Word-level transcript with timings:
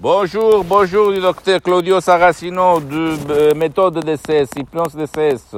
Bonjour, 0.00 0.62
bonjour 0.62 1.10
du 1.10 1.18
docteur 1.18 1.60
Claudio 1.60 2.00
Saracino 2.00 2.78
de 2.78 3.16
euh, 3.30 3.52
méthode 3.56 3.98
DCS, 3.98 4.50
hypnose 4.56 4.94
DCS, 4.94 5.56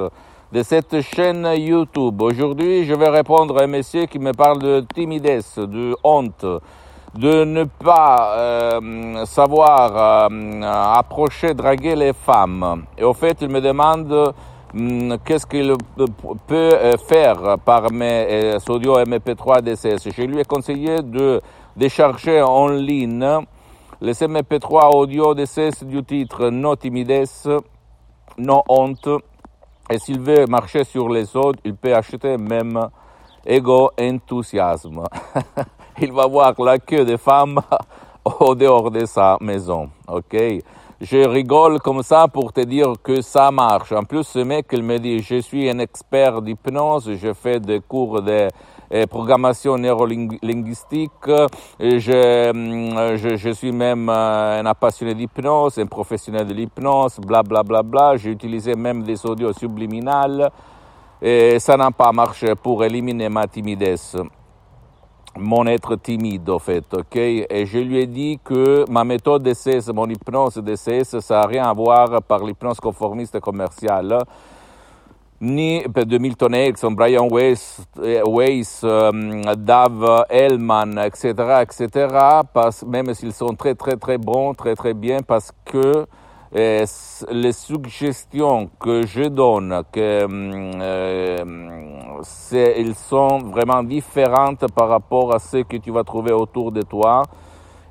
de 0.51 0.63
cette 0.63 0.99
chaîne 1.01 1.47
YouTube. 1.55 2.19
Aujourd'hui, 2.23 2.85
je 2.85 2.95
vais 2.95 3.09
répondre 3.09 3.59
à 3.59 3.65
un 3.65 3.67
monsieur 3.67 4.07
qui 4.07 4.17
me 4.17 4.31
parle 4.31 4.57
de 4.57 4.83
timidesse, 4.95 5.59
de 5.59 5.95
honte, 6.03 6.43
de 7.13 7.43
ne 7.43 7.65
pas 7.65 8.33
euh, 8.35 9.25
savoir 9.25 10.27
euh, 10.31 10.61
approcher, 10.95 11.53
draguer 11.53 11.95
les 11.95 12.13
femmes. 12.13 12.85
Et 12.97 13.03
au 13.03 13.13
fait, 13.13 13.37
il 13.41 13.49
me 13.49 13.61
demande 13.61 14.33
hum, 14.73 15.17
qu'est-ce 15.23 15.45
qu'il 15.45 15.71
peut 16.47 16.55
euh, 16.73 16.97
faire 16.97 17.59
par 17.63 17.91
mes 17.91 18.57
audio 18.67 18.97
MP3 19.03 19.61
DCS. 19.61 20.09
Je 20.17 20.23
lui 20.23 20.39
ai 20.39 20.45
conseillé 20.45 21.03
de 21.03 21.39
décharger 21.77 22.41
en 22.41 22.69
ligne 22.69 23.43
les 24.01 24.19
MP3 24.19 24.95
audio 24.95 25.35
DCS 25.35 25.83
du 25.83 26.03
titre 26.03 26.49
No 26.49 26.75
timidesse, 26.75 27.47
no 28.35 28.63
honte. 28.67 29.21
Et 29.91 29.99
s'il 29.99 30.19
veut 30.19 30.47
marcher 30.47 30.83
sur 30.85 31.07
les 31.07 31.35
autres, 31.35 31.59
il 31.63 31.75
peut 31.75 31.93
acheter 31.93 32.35
même 32.37 32.89
Ego 33.45 33.91
Enthousiasme. 33.99 35.03
il 36.01 36.11
va 36.11 36.25
voir 36.25 36.59
la 36.59 36.79
queue 36.79 37.05
des 37.05 37.17
femmes 37.17 37.59
au 38.39 38.55
dehors 38.55 38.89
de 38.89 39.05
sa 39.05 39.37
maison. 39.39 39.91
Ok? 40.07 40.35
Je 40.99 41.27
rigole 41.27 41.79
comme 41.79 42.01
ça 42.01 42.27
pour 42.27 42.53
te 42.53 42.61
dire 42.61 42.93
que 43.03 43.21
ça 43.21 43.51
marche. 43.51 43.91
En 43.91 44.03
plus, 44.03 44.23
ce 44.23 44.39
mec, 44.39 44.65
il 44.71 44.81
me 44.81 44.97
dit, 44.97 45.19
je 45.19 45.41
suis 45.41 45.69
un 45.69 45.77
expert 45.77 46.41
d'hypnose, 46.41 47.13
je 47.21 47.33
fais 47.33 47.59
des 47.59 47.81
cours 47.81 48.23
de 48.23 48.47
programmation 49.09 49.77
neurolinguistique, 49.77 51.11
je, 51.79 52.51
mm, 52.51 53.17
je, 53.17 53.35
je, 53.37 53.49
suis 53.51 53.71
même 53.71 54.09
euh, 54.09 54.63
un 54.63 54.73
passionné 54.73 55.13
d'hypnose, 55.13 55.77
un 55.79 55.85
professionnel 55.85 56.45
de 56.45 56.53
l'hypnose, 56.53 57.19
bla. 57.19 58.17
J'ai 58.17 58.31
utilisé 58.31 58.75
même 58.75 59.03
des 59.03 59.25
audios 59.25 59.53
subliminales 59.53 60.51
et 61.21 61.59
ça 61.59 61.77
n'a 61.77 61.91
pas 61.91 62.11
marché 62.11 62.53
pour 62.55 62.83
éliminer 62.83 63.29
ma 63.29 63.47
timidesse 63.47 64.17
mon 65.37 65.65
être 65.65 65.95
timide, 65.95 66.49
au 66.49 66.59
fait, 66.59 66.93
ok? 66.93 67.15
Et 67.15 67.65
je 67.65 67.79
lui 67.79 67.99
ai 67.99 68.07
dit 68.07 68.39
que 68.43 68.83
ma 68.89 69.03
méthode 69.03 69.43
d'essai, 69.43 69.79
mon 69.93 70.07
hypnose 70.09 70.57
d'essai, 70.57 71.03
ça 71.03 71.19
n'a 71.35 71.47
rien 71.47 71.63
à 71.69 71.73
voir 71.73 72.21
par 72.23 72.43
l'hypnose 72.43 72.79
conformiste 72.79 73.39
commerciale, 73.39 74.19
ni 75.41 75.83
de 75.83 76.17
Milton 76.19 76.53
Erickson, 76.53 76.91
Brian 76.91 77.27
Weiss, 77.29 77.81
Weiss 77.97 78.83
um, 78.83 79.41
Dave 79.57 80.25
Hellman, 80.29 80.99
etc., 80.99 81.33
etc., 81.63 82.07
parce, 82.53 82.83
même 82.83 83.13
s'ils 83.15 83.33
sont 83.33 83.55
très, 83.55 83.73
très, 83.75 83.97
très 83.97 84.19
bons, 84.19 84.53
très, 84.53 84.75
très 84.75 84.93
bien, 84.93 85.17
parce 85.25 85.51
que 85.65 86.05
et 86.53 86.83
les 87.31 87.53
suggestions 87.53 88.69
que 88.77 89.05
je 89.05 89.23
donne, 89.29 89.83
que, 89.89 90.27
euh, 90.81 91.45
ils 92.77 92.95
sont 92.95 93.37
vraiment 93.39 93.81
différentes 93.83 94.69
par 94.73 94.89
rapport 94.89 95.33
à 95.33 95.39
ce 95.39 95.63
que 95.63 95.77
tu 95.77 95.91
vas 95.91 96.03
trouver 96.03 96.33
autour 96.33 96.73
de 96.73 96.81
toi. 96.81 97.23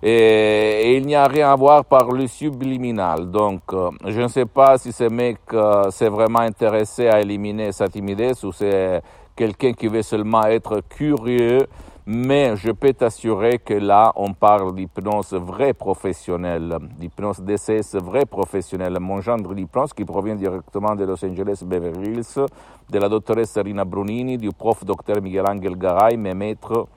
Et, 0.03 0.97
il 0.97 1.06
n'y 1.06 1.15
a 1.15 1.27
rien 1.27 1.53
à 1.53 1.56
voir 1.56 1.84
par 1.84 2.11
le 2.11 2.27
subliminal. 2.27 3.31
Donc, 3.31 3.62
euh, 3.72 3.91
je 4.06 4.21
ne 4.21 4.28
sais 4.28 4.47
pas 4.47 4.78
si 4.78 4.93
ce 4.93 5.05
mec 5.05 5.38
euh, 5.53 5.91
s'est 5.91 6.09
vraiment 6.09 6.41
intéressé 6.41 7.09
à 7.09 7.21
éliminer 7.21 7.72
sa 7.72 7.87
timidesse 7.88 8.43
ou 8.44 8.53
c'est 8.53 9.03
quelqu'un 9.37 9.72
qui 9.72 9.88
veut 9.88 10.03
seulement 10.03 10.44
être 10.44 10.81
curieux 10.88 11.66
mais 12.12 12.56
je 12.56 12.72
peux 12.72 12.93
t'assurer 12.93 13.59
que 13.59 13.75
là, 13.75 14.12
on 14.16 14.33
parle 14.33 14.75
d'hypnose 14.75 15.33
vraie 15.34 15.75
professionnelle, 15.75 16.77
d'hypnose 16.99 17.41
DCS 17.41 17.94
vraie 18.03 18.27
professionnelle. 18.27 18.99
Mon 18.99 19.21
genre 19.21 19.37
d'hypnose 19.37 19.93
qui 19.93 20.05
provient 20.05 20.34
directement 20.34 20.97
de 20.97 21.05
Los 21.05 21.25
Angeles 21.25 21.62
Beverly 21.65 22.15
Hills, 22.15 22.47
de 22.91 22.99
la 22.99 23.09
doctoresse 23.09 23.56
Rina 23.59 23.84
Brunini, 23.84 24.38
du 24.38 24.50
prof 24.50 24.84
docteur 24.84 25.22
Miguel 25.22 25.44
Angel 25.49 25.77
Garay, 25.77 26.17
mes 26.17 26.34
maîtres, 26.34 26.88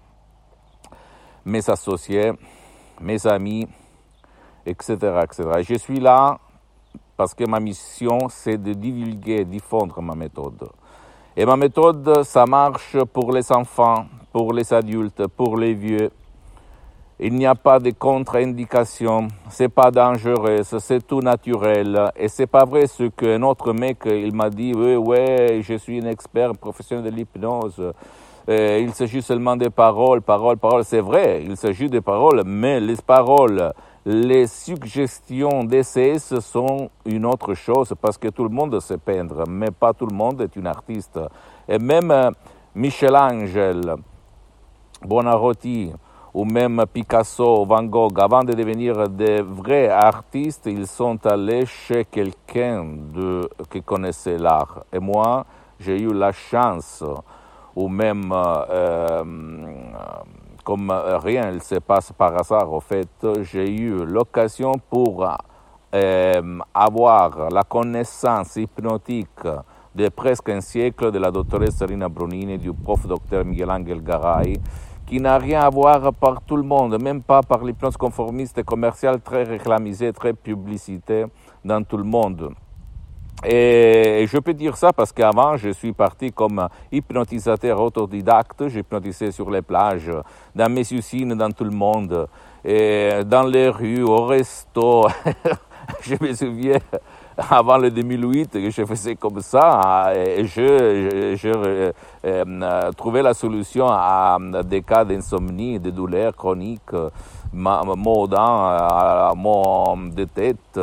mes 1.46 1.70
associés, 1.70 2.31
mes 3.03 3.28
amis, 3.28 3.68
etc., 4.66 4.96
etc. 5.24 5.44
je 5.62 5.75
suis 5.75 6.00
là 6.00 6.40
parce 7.16 7.34
que 7.34 7.44
ma 7.46 7.59
mission, 7.59 8.28
c'est 8.30 8.58
de 8.58 8.74
divulguer, 8.74 9.46
diffondre 9.46 10.02
ma 10.02 10.16
méthode. 10.16 10.69
Et 11.36 11.46
ma 11.46 11.56
méthode, 11.56 12.24
ça 12.24 12.46
marche 12.46 12.97
pour 13.12 13.31
les 13.31 13.52
enfants, 13.52 14.06
pour 14.31 14.53
les 14.53 14.74
adultes, 14.74 15.28
pour 15.28 15.58
les 15.58 15.74
vieux. 15.74 16.09
Il 17.25 17.35
n'y 17.35 17.45
a 17.45 17.56
pas 17.56 17.79
de 17.79 17.89
contre-indication, 17.91 19.29
c'est 19.47 19.69
pas 19.69 19.91
dangereux, 19.91 20.59
c'est 20.63 21.07
tout 21.07 21.22
naturel. 21.22 22.11
Et 22.17 22.28
c'est 22.28 22.47
pas 22.47 22.66
vrai 22.66 22.85
ce 22.85 23.03
qu'un 23.03 23.41
autre 23.44 23.72
mec, 23.72 24.00
il 24.06 24.35
m'a 24.35 24.50
dit, 24.50 24.73
oui, 24.75 24.97
ouais, 24.97 25.61
je 25.61 25.75
suis 25.75 26.01
un 26.01 26.07
expert 26.07 26.51
professionnel 26.51 27.09
de 27.09 27.16
l'hypnose. 27.16 27.94
Euh, 28.50 28.79
il 28.81 28.94
s'agit 28.94 29.22
seulement 29.22 29.56
des 29.56 29.69
paroles, 29.69 30.22
paroles, 30.22 30.57
paroles. 30.57 30.84
C'est 30.84 31.00
vrai, 31.00 31.41
il 31.45 31.56
s'agit 31.56 31.88
des 31.88 32.01
paroles, 32.01 32.44
mais 32.45 32.81
les 32.81 32.97
paroles, 32.97 33.72
les 34.05 34.45
suggestions 34.45 35.63
DCS 35.63 36.41
sont 36.41 36.90
une 37.05 37.25
autre 37.25 37.53
chose 37.53 37.94
parce 38.01 38.17
que 38.17 38.28
tout 38.28 38.44
le 38.44 38.50
monde 38.50 38.78
sait 38.81 38.97
peindre, 38.97 39.45
mais 39.47 39.72
pas 39.72 39.94
tout 39.94 40.07
le 40.07 40.13
monde 40.13 40.41
est 40.41 40.57
un 40.57 40.66
artiste. 40.66 41.17
Et 41.69 41.79
même 41.79 42.11
euh, 42.11 42.31
Michel-Angel, 42.75 43.95
Bonarotti 45.05 45.94
ou 46.33 46.45
même 46.45 46.83
Picasso, 46.91 47.63
Van 47.66 47.83
Gogh, 47.83 48.19
avant 48.19 48.44
de 48.44 48.53
devenir 48.53 49.07
des 49.07 49.41
vrais 49.41 49.89
artistes, 49.89 50.66
ils 50.66 50.88
sont 50.88 51.23
allés 51.25 51.66
chez 51.66 52.05
quelqu'un 52.05 52.85
qui 53.69 53.83
connaissait 53.83 54.38
l'art. 54.38 54.83
Et 54.91 54.99
moi, 54.99 55.45
j'ai 55.79 56.01
eu 56.01 56.11
la 56.11 56.31
chance, 56.31 57.03
ou 57.75 57.88
même 57.88 58.31
euh, 58.33 59.23
comme 60.63 60.91
rien 61.23 61.51
ne 61.51 61.59
se 61.59 61.75
passe 61.75 62.11
par 62.13 62.35
hasard, 62.35 62.72
au 62.72 62.79
fait, 62.79 63.27
j'ai 63.41 63.69
eu 63.69 64.03
l'occasion 64.03 64.72
pour 64.89 65.27
euh, 65.93 66.59
avoir 66.73 67.49
la 67.51 67.61
connaissance 67.61 68.55
hypnotique 68.55 69.47
de 69.93 70.09
presque 70.09 70.49
un 70.49 70.61
siècle 70.61 71.11
de 71.11 71.19
la 71.19 71.29
doctoresse 71.29 71.75
Serena 71.75 72.09
Brunini, 72.09 72.57
du 72.57 72.73
prof 72.73 73.05
docteur 73.05 73.45
Miguel 73.45 73.69
Angel 73.69 74.01
Garay, 74.01 74.59
qui 75.13 75.22
n'a 75.22 75.38
rien 75.38 75.59
à 75.59 75.69
voir 75.69 76.12
par 76.12 76.41
tout 76.41 76.57
le 76.57 76.63
monde, 76.63 77.00
même 77.00 77.22
pas 77.22 77.44
par 77.44 77.63
l'hypnose 77.63 77.97
conformiste 77.97 78.57
et 78.57 78.63
commerciale 78.63 79.22
très 79.22 79.44
réclamisée, 79.44 80.12
très 80.12 80.34
publicité 80.34 81.25
dans 81.63 81.84
tout 81.84 81.97
le 81.97 82.03
monde. 82.03 82.50
Et 83.46 84.25
je 84.28 84.40
peux 84.40 84.56
dire 84.56 84.75
ça 84.75 84.91
parce 84.91 85.12
qu'avant, 85.12 85.56
je 85.56 85.69
suis 85.69 85.94
parti 85.94 86.31
comme 86.31 86.68
hypnotisateur 86.91 87.79
autodidacte. 87.79 88.68
J'hypnotisais 88.69 89.29
sur 89.29 89.52
les 89.52 89.62
plages, 89.62 90.09
dans 90.56 90.72
mes 90.72 90.91
usines, 90.91 91.35
dans 91.35 91.52
tout 91.52 91.66
le 91.66 91.78
monde, 91.85 92.28
dans 92.66 93.47
les 93.47 93.69
rues, 93.69 94.02
au 94.02 94.25
resto. 94.25 95.09
je 96.02 96.16
me 96.20 96.34
souviens, 96.34 96.79
avant 97.50 97.78
le 97.78 97.90
2008 97.90 98.52
que 98.52 98.70
je 98.70 98.85
faisais 98.85 99.16
comme 99.16 99.41
ça 99.41 100.12
et 100.16 100.46
je, 100.46 101.35
je, 101.35 101.35
je 101.35 101.50
euh, 101.50 101.91
euh, 102.26 102.91
trouvais 102.91 103.22
la 103.22 103.34
solution 103.34 103.88
à 103.90 104.38
des 104.66 104.82
cas 104.82 105.03
d'insomnie, 105.03 105.80
de 105.80 105.90
douleurs 105.90 106.35
chroniques, 106.35 106.94
maux 107.53 108.28
dents, 108.28 109.35
maux 109.35 109.97
de 110.12 110.26
tête, 110.26 110.80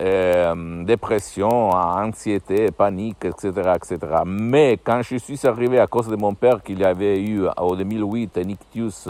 euh, 0.00 0.84
dépression, 0.84 1.70
anxiété, 1.70 2.70
panique, 2.70 3.24
etc., 3.24 3.72
etc. 3.74 3.98
Mais 4.24 4.78
quand 4.82 5.02
je 5.02 5.16
suis 5.16 5.40
arrivé 5.46 5.78
à 5.80 5.86
cause 5.86 6.08
de 6.08 6.16
mon 6.16 6.34
père 6.34 6.62
qu'il 6.62 6.84
avait 6.84 7.20
eu 7.20 7.46
en 7.56 7.74
2008 7.74 8.38
un 8.38 8.48
ictus 8.48 9.08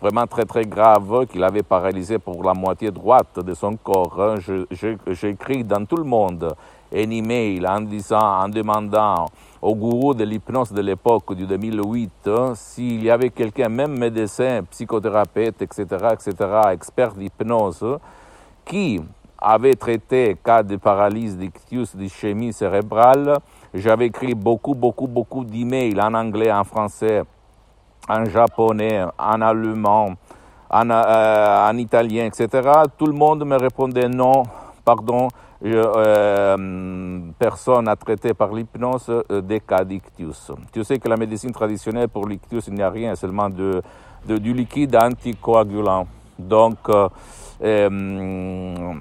vraiment 0.00 0.26
très 0.26 0.44
très 0.44 0.64
grave 0.64 1.26
qu'il 1.26 1.42
avait 1.42 1.62
paralysé 1.62 2.18
pour 2.18 2.42
la 2.44 2.54
moitié 2.54 2.90
droite 2.90 3.40
de 3.40 3.54
son 3.54 3.76
corps. 3.76 4.20
Hein. 4.20 4.34
J'ai 4.70 5.28
écrit 5.28 5.64
dans 5.64 5.84
tout 5.84 5.96
le 5.96 6.04
monde 6.04 6.54
un 6.94 7.10
email 7.10 7.66
en 7.66 7.80
disant, 7.80 8.20
en 8.20 8.48
demandant 8.48 9.26
au 9.60 9.74
gourou 9.74 10.14
de 10.14 10.24
l'hypnose 10.24 10.72
de 10.72 10.80
l'époque 10.80 11.34
du 11.34 11.46
2008 11.46 12.30
s'il 12.54 13.02
y 13.02 13.10
avait 13.10 13.30
quelqu'un, 13.30 13.68
même 13.68 13.98
médecin, 13.98 14.62
psychothérapeute, 14.70 15.62
etc., 15.62 15.84
etc., 16.12 16.34
expert 16.72 17.14
d'hypnose, 17.14 17.98
qui 18.64 19.00
avait 19.38 19.74
traité 19.74 20.36
cas 20.42 20.62
de 20.62 20.76
paralysie 20.76 21.36
d'ictus 21.36 21.96
d'ischémie 21.96 22.52
cérébrale. 22.52 23.38
J'avais 23.74 24.06
écrit 24.06 24.34
beaucoup, 24.34 24.74
beaucoup, 24.74 25.06
beaucoup 25.06 25.44
d'emails 25.44 26.00
en 26.00 26.14
anglais, 26.14 26.52
en 26.52 26.64
français, 26.64 27.22
en 28.08 28.24
japonais, 28.26 29.04
en 29.18 29.40
allemand, 29.40 30.14
en, 30.70 30.90
euh, 30.90 31.70
en, 31.70 31.76
italien, 31.76 32.26
etc. 32.26 32.70
Tout 32.96 33.06
le 33.06 33.12
monde 33.12 33.44
me 33.44 33.56
répondait 33.56 34.08
non, 34.08 34.42
pardon, 34.84 35.28
je, 35.62 35.70
euh, 35.74 37.18
personne 37.38 37.84
n'a 37.86 37.96
traité 37.96 38.34
par 38.34 38.52
l'hypnose 38.52 39.08
euh, 39.08 39.40
des 39.40 39.60
cas 39.60 39.84
d'ictus. 39.84 40.52
Tu 40.72 40.84
sais 40.84 40.98
que 40.98 41.08
la 41.08 41.16
médecine 41.16 41.52
traditionnelle 41.52 42.08
pour 42.08 42.28
l'ictus, 42.28 42.66
il 42.68 42.74
n'y 42.74 42.82
a 42.82 42.90
rien, 42.90 43.14
seulement 43.14 43.48
du 43.48 44.52
liquide 44.52 44.96
anticoagulant. 44.96 46.06
Donc, 46.38 46.78
euh, 46.88 47.08
euh 47.62 48.94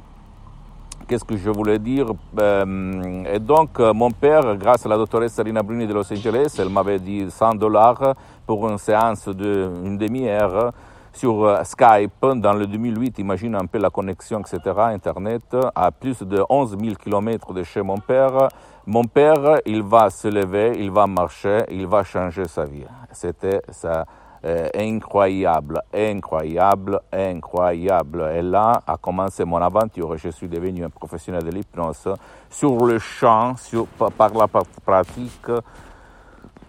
Qu'est-ce 1.08 1.24
que 1.24 1.38
je 1.38 1.52
voulais 1.52 1.78
dire? 1.78 2.08
Euh, 2.40 3.24
Et 3.32 3.38
donc, 3.40 3.80
euh, 3.80 3.94
mon 3.94 4.10
père, 4.10 4.56
grâce 4.58 4.88
à 4.88 4.90
la 4.90 4.98
doctoresse 4.98 5.34
Sarina 5.34 5.62
Bruni 5.62 5.86
de 5.86 5.94
Los 5.94 6.12
Angeles, 6.12 6.56
elle 6.58 6.70
m'avait 6.70 6.98
dit 6.98 7.30
100 7.30 7.56
dollars 7.56 8.16
pour 8.48 8.68
une 8.68 8.80
séance 8.80 9.28
d'une 9.28 10.00
demi-heure 10.00 10.74
sur 11.14 11.46
euh, 11.46 11.64
Skype 11.64 12.26
dans 12.38 12.54
le 12.54 12.66
2008. 12.66 13.20
Imagine 13.20 13.54
un 13.56 13.68
peu 13.68 13.78
la 13.78 13.92
connexion, 13.92 14.40
etc., 14.40 14.60
Internet, 14.78 15.56
à 15.76 15.92
plus 15.92 16.24
de 16.24 16.44
11 16.50 16.76
000 16.80 16.96
kilomètres 16.96 17.54
de 17.54 17.62
chez 17.62 17.84
mon 17.84 17.98
père. 17.98 18.48
Mon 18.88 19.04
père, 19.04 19.60
il 19.68 19.84
va 19.84 20.10
se 20.10 20.28
lever, 20.28 20.74
il 20.80 20.90
va 20.90 21.06
marcher, 21.06 21.66
il 21.70 21.86
va 21.86 22.04
changer 22.04 22.46
sa 22.48 22.66
vie. 22.66 22.86
C'était 23.12 23.62
ça 23.70 24.06
euh, 24.46 24.70
incroyable, 24.76 25.82
incroyable, 25.92 27.00
incroyable. 27.12 28.32
Et 28.36 28.44
là 28.44 28.80
a 28.86 28.96
commencé 28.96 29.44
mon 29.44 29.58
aventure. 29.58 30.16
Je 30.18 30.30
suis 30.30 30.48
devenu 30.48 30.86
un 30.86 30.90
professionnel 30.90 31.44
de 31.44 31.50
l'hypnose 31.50 32.14
sur 32.50 32.86
le 32.86 33.00
champ, 33.00 33.56
sur, 33.58 33.88
par 33.88 34.34
la 34.34 34.48
pratique, 34.48 35.48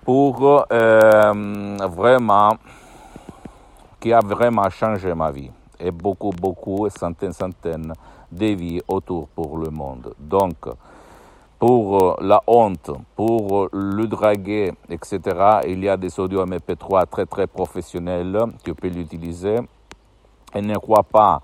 pour 0.03 0.67
euh, 0.73 1.77
vraiment, 1.91 2.57
qui 4.01 4.13
a 4.13 4.21
vraiment 4.21 4.71
changé 4.71 5.13
ma 5.13 5.31
vie. 5.31 5.51
Et 5.79 5.91
beaucoup, 5.91 6.31
beaucoup, 6.31 6.89
centaines, 6.89 7.35
centaines 7.35 7.93
de 8.33 8.47
vies 8.47 8.81
autour 8.89 9.29
pour 9.29 9.59
le 9.59 9.69
monde. 9.69 10.15
Donc, 10.19 10.57
pour 11.59 12.03
euh, 12.03 12.15
la 12.21 12.43
honte, 12.47 12.91
pour 13.15 13.65
euh, 13.65 13.69
le 13.73 14.07
draguer, 14.07 14.73
etc., 14.91 15.21
il 15.67 15.83
y 15.83 15.89
a 15.89 15.97
des 15.97 16.19
audios 16.21 16.45
MP3 16.45 17.07
très 17.07 17.27
très 17.27 17.47
professionnels, 17.47 18.39
tu 18.65 18.75
peux 18.75 18.89
l'utiliser. 18.89 19.57
Et 20.55 20.63
ne 20.63 20.77
crois 20.77 21.03
pas 21.03 21.41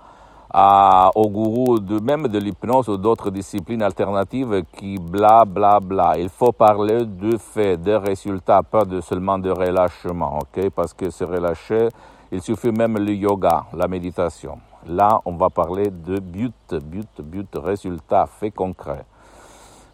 à, 0.53 1.09
au 1.15 1.29
gourou 1.29 1.79
de, 1.79 1.99
même 1.99 2.27
de 2.27 2.37
l'hypnose 2.37 2.87
ou 2.89 2.97
d'autres 2.97 3.31
disciplines 3.31 3.81
alternatives 3.81 4.63
qui 4.77 4.97
bla 4.97 5.45
bla 5.45 5.79
bla. 5.79 6.13
Il 6.17 6.29
faut 6.29 6.51
parler 6.51 7.05
de 7.05 7.37
faits, 7.37 7.81
de 7.81 7.93
résultats, 7.93 8.61
pas 8.61 8.85
de, 8.85 9.01
seulement 9.01 9.39
de 9.39 9.49
relâchement, 9.49 10.39
ok? 10.39 10.69
Parce 10.69 10.93
que 10.93 11.09
se 11.09 11.23
relâcher, 11.23 11.89
il 12.31 12.41
suffit 12.41 12.71
même 12.71 12.97
le 12.97 13.13
yoga, 13.13 13.65
la 13.73 13.87
méditation. 13.87 14.59
Là, 14.85 15.21
on 15.25 15.33
va 15.33 15.49
parler 15.49 15.89
de 15.89 16.19
but, 16.19 16.53
but, 16.83 17.21
but, 17.21 17.47
résultat, 17.55 18.27
fait 18.27 18.51
concret. 18.51 19.05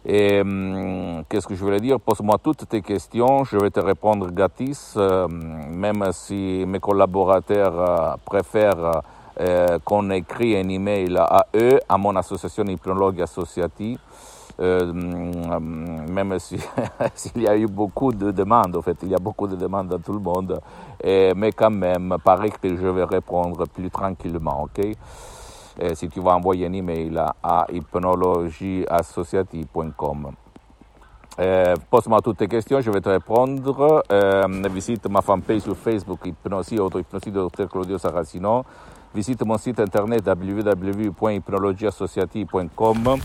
Et 0.06 0.40
hum, 0.40 1.22
qu'est-ce 1.28 1.46
que 1.46 1.54
je 1.54 1.62
voulais 1.62 1.80
dire? 1.80 2.00
Pose-moi 2.00 2.36
toutes 2.42 2.66
tes 2.68 2.80
questions, 2.80 3.44
je 3.44 3.58
vais 3.58 3.70
te 3.70 3.80
répondre 3.80 4.30
gratis, 4.30 4.94
euh, 4.96 5.28
même 5.28 6.04
si 6.12 6.64
mes 6.66 6.80
collaborateurs 6.80 7.78
euh, 7.78 8.14
préfèrent 8.24 9.02
euh, 9.40 9.78
qu'on 9.84 10.08
écrit 10.10 10.56
un 10.56 10.68
email 10.70 11.16
à 11.18 11.46
eux, 11.54 11.78
à 11.86 11.98
mon 11.98 12.16
association 12.16 12.64
Hypnologue 12.64 13.20
Associative, 13.20 13.98
hum, 14.58 16.06
même 16.08 16.38
s'il 16.38 16.60
si, 17.14 17.30
y 17.36 17.46
a 17.46 17.56
eu 17.56 17.66
beaucoup 17.66 18.12
de 18.12 18.30
demandes, 18.30 18.76
en 18.76 18.82
fait, 18.82 18.96
il 19.02 19.10
y 19.10 19.14
a 19.14 19.18
beaucoup 19.18 19.46
de 19.46 19.56
demandes 19.56 19.92
à 19.92 19.98
tout 19.98 20.14
le 20.14 20.20
monde, 20.20 20.58
mais 21.04 21.52
quand 21.52 21.70
même, 21.70 22.16
paraît 22.24 22.50
que 22.50 22.74
je 22.74 22.86
vais 22.86 23.04
répondre 23.04 23.66
plus 23.68 23.90
tranquillement, 23.90 24.62
ok? 24.62 24.96
Eh, 25.80 25.94
si 25.94 26.08
tu 26.08 26.20
vas 26.20 26.36
envoyer 26.36 26.66
un 26.66 26.74
email 26.74 27.18
à 27.42 27.66
hypnologieassociative.com. 27.72 30.32
Eh, 31.38 31.74
Pose-moi 31.88 32.20
toutes 32.20 32.36
tes 32.36 32.48
questions, 32.48 32.82
je 32.82 32.90
vais 32.90 33.00
te 33.00 33.08
répondre. 33.08 34.04
Eh, 34.10 34.42
visite 34.68 35.08
ma 35.08 35.22
fanpage 35.22 35.62
sur 35.62 35.76
Facebook, 35.76 36.26
Hypnosie, 36.26 36.78
Auto-Hypnosie 36.78 37.30
de 37.30 37.40
Dr 37.40 37.66
Claudio 37.68 37.96
Saracino. 37.98 38.64
Visite 39.14 39.44
mon 39.44 39.56
site 39.58 39.80
internet 39.80 40.24
www.hypnologieassociative.com. 40.24 43.20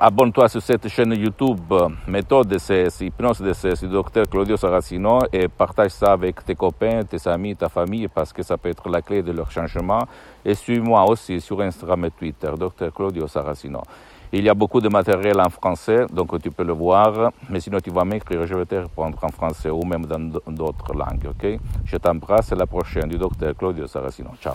Et, 0.00 0.04
Abonne-toi 0.04 0.48
sur 0.48 0.62
cette 0.62 0.88
chaîne 0.88 1.12
YouTube, 1.14 1.72
méthode 2.06 2.56
c'est 2.58 2.88
hypnose 3.00 3.40
de 3.40 3.86
docteur 3.86 4.28
Claudio 4.28 4.56
Saracino 4.56 5.20
et 5.32 5.48
partage 5.48 5.90
ça 5.92 6.12
avec 6.12 6.44
tes 6.44 6.54
copains, 6.54 7.02
tes 7.04 7.28
amis, 7.28 7.56
ta 7.56 7.68
famille 7.68 8.08
parce 8.08 8.32
que 8.32 8.42
ça 8.42 8.56
peut 8.56 8.68
être 8.68 8.88
la 8.88 9.02
clé 9.02 9.22
de 9.22 9.32
leur 9.32 9.50
changement. 9.50 10.06
Et 10.44 10.54
suis-moi 10.54 11.04
aussi 11.08 11.40
sur 11.40 11.60
Instagram 11.60 12.04
et 12.06 12.10
Twitter, 12.10 12.50
docteur 12.58 12.92
Claudio 12.92 13.26
Saracino. 13.26 13.82
Il 14.32 14.44
y 14.44 14.48
a 14.48 14.54
beaucoup 14.54 14.80
de 14.80 14.88
matériel 14.88 15.40
en 15.40 15.48
français, 15.48 16.06
donc 16.12 16.40
tu 16.42 16.50
peux 16.50 16.64
le 16.64 16.74
voir, 16.74 17.30
mais 17.48 17.60
sinon 17.60 17.78
tu 17.80 17.90
vas 17.90 18.04
m'écrire, 18.04 18.46
je 18.46 18.54
vais 18.54 18.66
te 18.66 18.74
répondre 18.74 19.18
en 19.22 19.28
français 19.28 19.70
ou 19.70 19.84
même 19.84 20.04
dans 20.04 20.40
d'autres 20.46 20.92
langues, 20.92 21.28
ok? 21.30 21.58
Je 21.84 21.96
t'embrasse, 21.96 22.52
à 22.52 22.56
la 22.56 22.66
prochaine 22.66 23.08
du 23.08 23.16
docteur 23.16 23.56
Claudio 23.56 23.86
Saracino. 23.86 24.30
Ciao. 24.40 24.54